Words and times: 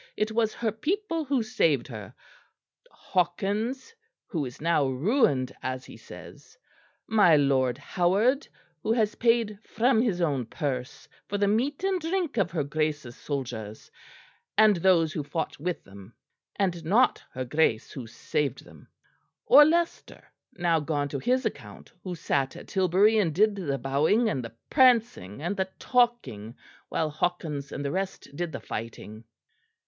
It 0.17 0.31
was 0.31 0.55
her 0.55 0.71
people 0.71 1.25
who 1.25 1.43
saved 1.43 1.85
her. 1.85 2.15
Hawkins, 2.89 3.93
who 4.25 4.45
is 4.45 4.59
now 4.59 4.87
ruined 4.87 5.51
as 5.61 5.85
he 5.85 5.95
says; 5.95 6.57
my 7.05 7.35
lord 7.35 7.77
Howard, 7.77 8.47
who 8.81 8.93
has 8.93 9.13
paid 9.13 9.59
from 9.63 10.01
his 10.01 10.19
own 10.19 10.47
purse 10.47 11.07
for 11.27 11.37
the 11.37 11.47
meat 11.47 11.83
and 11.83 12.01
drink 12.01 12.37
of 12.37 12.49
her 12.49 12.63
Grace's 12.63 13.15
soldiers, 13.15 13.91
and 14.57 14.77
those 14.77 15.13
who 15.13 15.21
fought 15.21 15.59
with 15.59 15.83
them; 15.83 16.15
and 16.55 16.83
not 16.83 17.21
her 17.33 17.45
Grace, 17.45 17.91
who 17.91 18.07
saved 18.07 18.65
them; 18.65 18.87
or 19.45 19.63
Leicester, 19.63 20.23
now 20.53 20.79
gone 20.79 21.09
to 21.09 21.19
his 21.19 21.45
account, 21.45 21.91
who 22.03 22.15
sat 22.15 22.55
at 22.55 22.67
Tilbury 22.69 23.19
and 23.19 23.35
did 23.35 23.53
the 23.55 23.77
bowing 23.77 24.29
and 24.29 24.43
the 24.43 24.55
prancing 24.71 25.43
and 25.43 25.55
the 25.57 25.69
talking 25.77 26.55
while 26.89 27.11
Hawkins 27.11 27.71
and 27.71 27.85
the 27.85 27.91
rest 27.91 28.35
did 28.35 28.51
the 28.51 28.59
fighting. 28.61 29.25